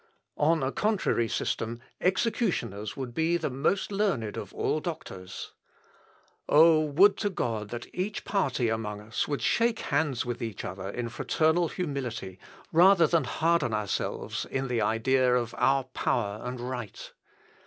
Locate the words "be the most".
3.13-3.91